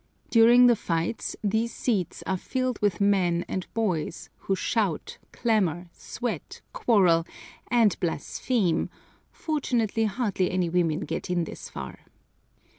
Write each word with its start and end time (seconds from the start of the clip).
During 0.31 0.65
the 0.65 0.75
fights 0.75 1.35
these 1.43 1.71
seats 1.71 2.23
are 2.25 2.35
filled 2.35 2.81
with 2.81 2.99
men 2.99 3.45
and 3.47 3.71
boys 3.75 4.31
who 4.39 4.55
shout, 4.55 5.19
clamor, 5.31 5.89
sweat, 5.93 6.61
quarrel, 6.73 7.23
and 7.67 7.95
blaspheme 7.99 8.89
fortunately, 9.31 10.05
hardly 10.05 10.49
any 10.49 10.69
women 10.69 11.01
get 11.01 11.29
in 11.29 11.43
this 11.43 11.69
far. 11.69 11.99